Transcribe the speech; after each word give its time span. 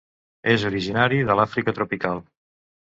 És 0.53 0.63
originari 0.71 1.21
de 1.29 1.37
l'Àfrica 1.41 1.79
tropical. 1.81 2.29